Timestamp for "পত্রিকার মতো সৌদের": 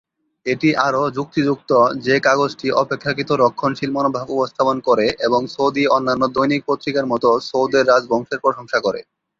6.67-7.83